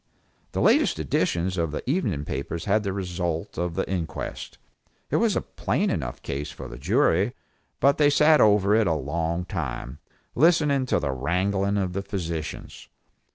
[0.53, 4.57] The latest editions of the evening papers had the result of the inquest.
[5.11, 7.35] It was a plain enough case for the jury,
[7.79, 9.99] but they sat over it a long time,
[10.33, 12.87] listening to the wrangling of the physicians.